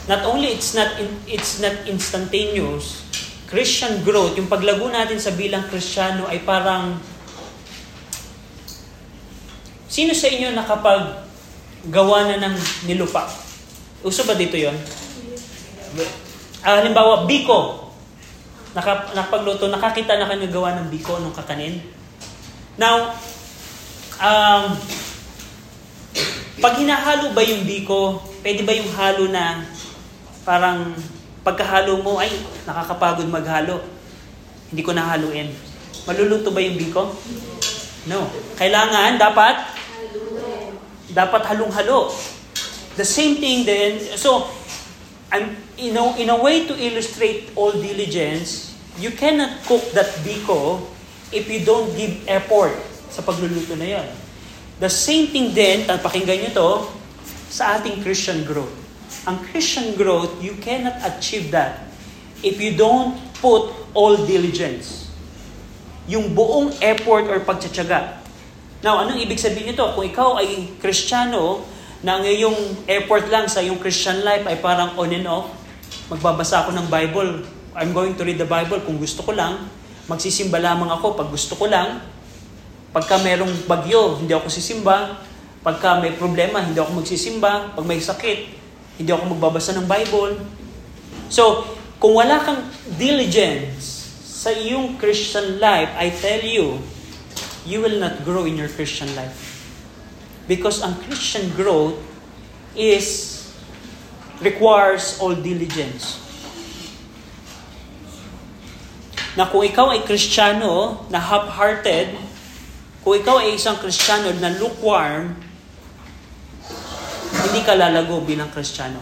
[0.05, 3.01] Not only it's not in, it's not instantaneous,
[3.49, 6.97] Christian growth, yung paglago natin sa bilang Kristiyano ay parang
[9.95, 11.23] Sino sa inyo nakapag
[11.87, 13.31] gawa na ng nilupa?
[14.03, 14.75] Uso ba dito yon?
[16.59, 17.87] Ah, halimbawa, biko.
[18.75, 21.79] Naka, nakapagluto, nakakita na kayo gawa ng biko nung kakanin.
[22.75, 23.15] Now,
[24.19, 24.75] um,
[26.59, 29.63] pag hinahalo ba yung biko, pwede ba yung halo na
[30.45, 30.93] parang
[31.41, 32.29] pagkahalo mo, ay,
[32.69, 33.81] nakakapagod maghalo.
[34.69, 35.49] Hindi ko nahaluin.
[36.05, 37.09] Maluluto ba yung biko?
[38.05, 38.29] No.
[38.53, 39.65] Kailangan, dapat,
[41.09, 42.13] dapat halong-halo.
[42.95, 44.45] The same thing then, so,
[45.33, 50.85] I'm, you know, in a way to illustrate all diligence, you cannot cook that biko
[51.33, 52.77] if you don't give effort
[53.09, 54.07] sa pagluluto na yon.
[54.77, 56.69] The same thing din, pakinggan nyo to,
[57.49, 58.84] sa ating Christian growth.
[59.25, 61.89] Ang Christian growth, you cannot achieve that
[62.45, 65.09] if you don't put all diligence.
[66.05, 68.21] Yung buong effort or pagtsatsaga.
[68.85, 69.81] Now, anong ibig sabihin nito?
[69.97, 71.65] Kung ikaw ay Kristiyano,
[72.05, 72.25] na ang
[72.85, 75.49] effort lang sa iyong Christian life ay parang on and off,
[76.05, 77.41] magbabasa ako ng Bible,
[77.73, 79.65] I'm going to read the Bible kung gusto ko lang,
[80.05, 82.05] magsisimba lamang ako pag gusto ko lang,
[82.93, 85.17] pagka merong bagyo, hindi ako sisimba,
[85.65, 88.64] pagka may problema, hindi ako magsisimba, pag may sakit,
[88.95, 90.39] hindi ako magbabasa ng Bible.
[91.27, 91.67] So,
[91.99, 92.63] kung wala kang
[92.95, 96.79] diligence sa iyong Christian life, I tell you,
[97.65, 99.57] you will not grow in your Christian life.
[100.45, 101.97] Because ang Christian growth
[102.77, 103.33] is
[104.43, 106.21] requires all diligence.
[109.35, 112.15] Na kung ikaw ay Kristiyano na half-hearted,
[113.03, 115.35] kung ikaw ay isang Kristiyano na lukewarm,
[117.31, 119.01] hindi ka lalago bilang Kristiyano.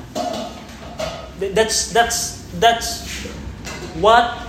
[1.39, 3.03] That's that's that's
[3.99, 4.47] what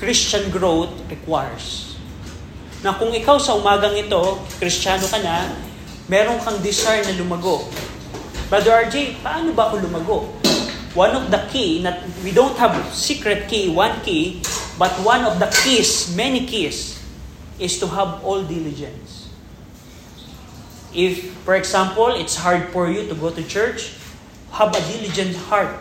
[0.00, 1.96] Christian growth requires.
[2.80, 5.52] Na kung ikaw sa umagang ito, Kristiyano ka na,
[6.08, 7.68] meron kang desire na lumago.
[8.48, 10.18] Brother RJ, paano ba ako lumago?
[10.96, 14.42] One of the key, not, we don't have secret key, one key,
[14.74, 16.98] but one of the keys, many keys,
[17.60, 19.09] is to have all diligence.
[20.94, 23.94] If, for example, it's hard for you to go to church,
[24.52, 25.76] have a diligent heart.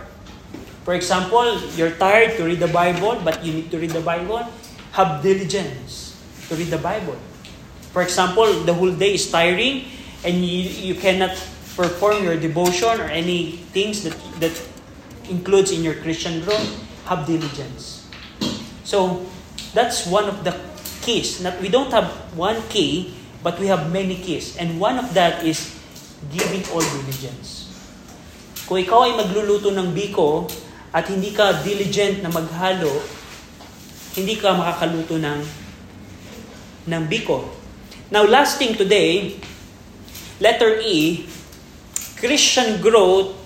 [0.85, 4.45] For example, you're tired to read the Bible, but you need to read the Bible,
[4.93, 6.09] have diligence.
[6.49, 7.15] to read the Bible.
[7.93, 9.85] For example, the whole day is tiring
[10.25, 11.31] and you, you cannot
[11.77, 14.53] perform your devotion or any things that, that
[15.29, 16.67] includes in your Christian growth,
[17.05, 18.09] have diligence.
[18.83, 19.25] So,
[19.73, 20.57] that's one of the
[21.01, 21.41] keys.
[21.41, 24.57] Not, we don't have one key, but we have many keys.
[24.59, 25.75] And one of that is
[26.31, 27.71] giving all diligence.
[28.67, 30.45] Kung ikaw ay magluluto ng biko
[30.91, 32.91] at hindi ka diligent na maghalo,
[34.13, 35.39] hindi ka makakaluto ng
[36.89, 37.45] ng biko.
[38.09, 39.37] Now, last thing today,
[40.41, 41.29] letter E,
[42.17, 43.37] Christian growth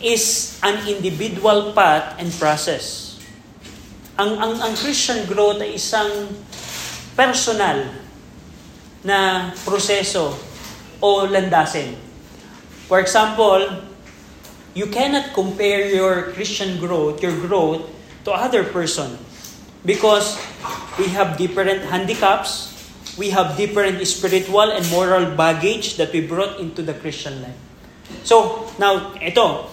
[0.00, 3.18] is an individual path and process.
[4.16, 6.30] Ang, ang, ang Christian growth ay isang
[7.18, 7.99] personal
[9.04, 10.36] na proseso
[11.00, 11.96] o landasin.
[12.90, 13.86] For example,
[14.74, 17.86] you cannot compare your Christian growth, your growth,
[18.24, 19.16] to other person
[19.84, 20.36] because
[21.00, 22.68] we have different handicaps,
[23.16, 27.56] we have different spiritual and moral baggage that we brought into the Christian life.
[28.24, 29.70] So, now, ito,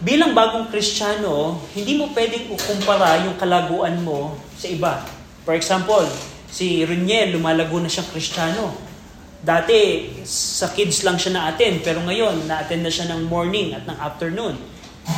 [0.00, 5.04] bilang bagong Kristiyano, hindi mo pwedeng ukumpara yung kalaguan mo sa iba.
[5.44, 6.08] For example,
[6.54, 8.70] si Runiel, lumalago na siyang Kristiyano.
[9.42, 13.98] Dati, sa kids lang siya na-attend, pero ngayon, na-attend na siya ng morning at ng
[13.98, 14.54] afternoon.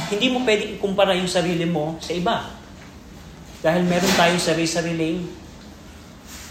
[0.08, 2.48] Hindi mo pwedeng ikumpara yung sarili mo sa iba.
[3.60, 5.28] Dahil meron tayong sarili-sariling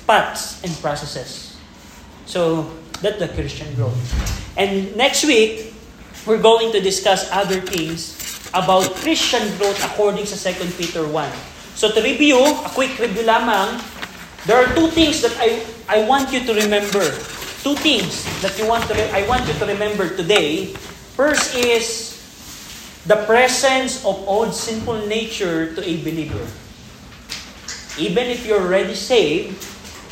[0.06, 1.58] paths and processes.
[2.30, 2.70] So,
[3.02, 3.98] that's the Christian growth.
[4.54, 5.74] And next week,
[6.30, 8.14] we're going to discuss other things
[8.54, 11.12] about Christian growth according sa 2 Peter 1.
[11.76, 13.84] So to review, a quick review lamang,
[14.46, 17.04] there are two things that I, I want you to remember.
[17.66, 20.70] Two things that you want to re- I want you to remember today.
[21.18, 22.14] First is
[23.10, 26.46] the presence of old sinful nature to a believer.
[27.98, 29.58] Even if you're already saved,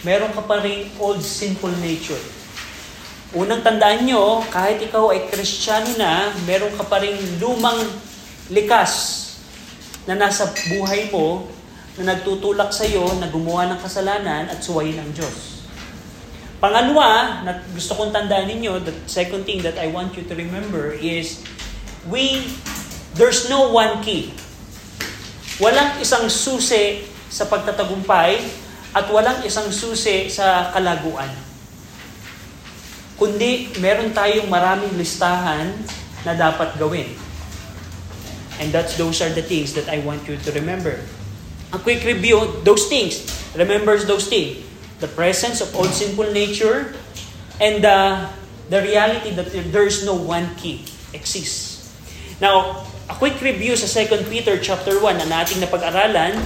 [0.02, 2.22] meron ka pa rin old sinful nature.
[3.34, 7.82] Unang tandaan nyo, kahit ikaw ay kristyano na, meron ka pa rin lumang
[8.50, 9.22] likas
[10.06, 11.50] na nasa buhay mo
[12.02, 15.68] na nagtutulak sa iyo na gumawa ng kasalanan at suwayin ang Diyos.
[16.64, 20.96] Pangalawa, na gusto kong tandaan ninyo, the second thing that I want you to remember
[20.96, 21.44] is
[22.08, 22.48] we
[23.14, 24.34] there's no one key.
[25.62, 28.42] Walang isang susi sa pagtatagumpay
[28.96, 31.30] at walang isang susi sa kalaguan
[33.24, 35.72] kundi meron tayong maraming listahan
[36.28, 37.08] na dapat gawin.
[38.62, 41.00] And that's those are the things that I want you to remember.
[41.74, 43.26] A quick review, those things.
[43.58, 44.62] Remember those things.
[45.02, 46.94] The presence of old sinful nature
[47.60, 48.30] and the,
[48.70, 51.90] the reality that there is no one key exists.
[52.40, 56.38] Now, a quick review sa 2 Peter chapter 1 na nating napag-aralan,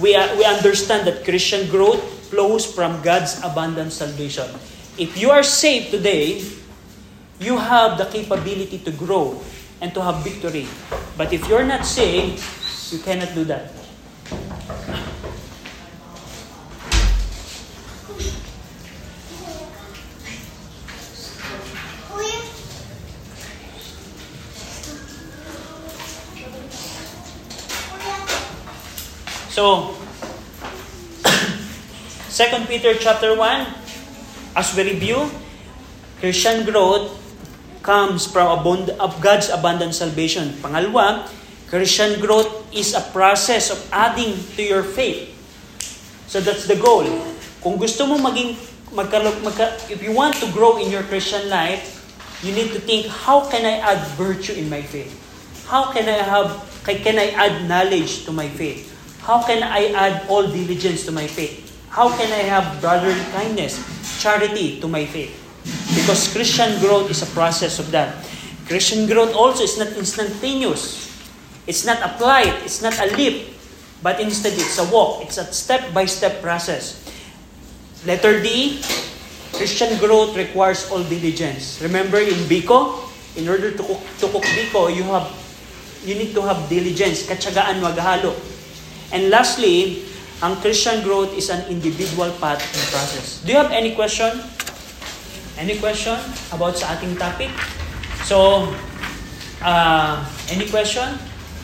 [0.00, 2.00] we, uh, we understand that Christian growth
[2.32, 4.48] flows from God's abundant salvation.
[4.96, 6.40] If you are saved today,
[7.40, 9.40] you have the capability to grow
[9.80, 10.68] and to have victory.
[11.16, 12.40] But if you're not saved,
[12.92, 13.79] you cannot do that.
[29.60, 29.92] So,
[32.32, 35.28] 2 Peter chapter 1, as we review,
[36.16, 37.12] Christian growth
[37.84, 40.56] comes from abund- of God's abundant salvation.
[40.64, 41.28] Pangalawa,
[41.68, 45.28] Christian growth is a process of adding to your faith.
[46.24, 47.04] So that's the goal.
[47.60, 48.56] Kung gusto mo maging
[48.96, 52.00] magkalok magka, if you want to grow in your Christian life,
[52.40, 55.12] you need to think how can I add virtue in my faith?
[55.68, 56.48] How can I have
[56.80, 58.90] can I add knowledge to my faith?
[59.22, 61.68] How can I add all diligence to my faith?
[61.90, 63.76] How can I have brotherly kindness,
[64.20, 65.34] charity to my faith?
[65.94, 68.14] Because Christian growth is a process of that.
[68.66, 71.10] Christian growth also is not instantaneous.
[71.66, 72.54] It's not applied.
[72.62, 73.58] It's not a leap.
[74.02, 75.22] But instead, it's a walk.
[75.22, 77.04] It's a step-by-step process.
[78.06, 78.80] Letter D,
[79.52, 81.82] Christian growth requires all diligence.
[81.82, 83.04] Remember in Biko,
[83.36, 85.28] in order to cook, to cook Biko, you have
[86.04, 88.32] you need to have diligence, katsagaan maghalo.
[89.10, 90.06] And lastly,
[90.40, 93.44] ang Christian growth is an individual path and process.
[93.44, 94.40] Do you have any question?
[95.60, 96.16] Any question
[96.54, 97.52] about sa ating topic?
[98.24, 98.70] So,
[99.60, 101.20] uh, any question?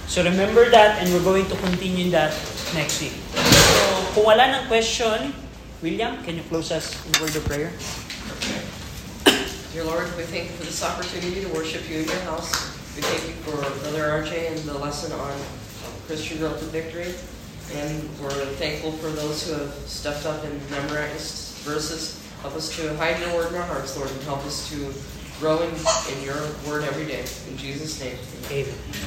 [0.06, 2.30] So remember that and we're going to continue that
[2.76, 3.16] next week.
[3.34, 5.34] So, kung wala ng question,
[5.80, 7.72] William, can you close us in word of prayer?
[9.72, 12.48] Dear Lord, we thank you for this opportunity to worship you in your house.
[12.96, 15.36] We thank you for Brother RJ and the lesson on
[16.08, 17.12] Christian growth and victory.
[17.74, 22.22] And we're thankful for those who have stepped up and memorized verses.
[22.42, 24.92] Help us to hide your word in our hearts, Lord, and help us to
[25.40, 25.70] grow in,
[26.16, 27.24] in your word every day.
[27.50, 28.16] In Jesus' name.
[28.50, 28.62] amen.
[28.62, 29.02] Amen.